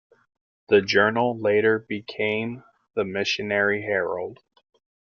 [0.67, 2.63] This journal later became
[2.95, 4.39] "The Missionary Herald".